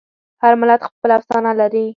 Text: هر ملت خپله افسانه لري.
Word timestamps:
هر 0.43 0.53
ملت 0.61 0.81
خپله 0.87 1.13
افسانه 1.19 1.51
لري. 1.59 1.85